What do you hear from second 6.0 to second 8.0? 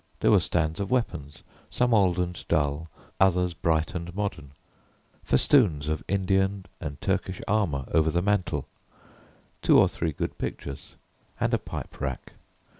Indian and Turkish armour